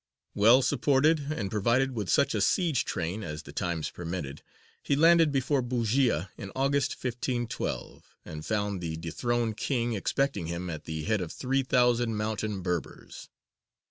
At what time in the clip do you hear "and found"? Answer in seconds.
8.25-8.81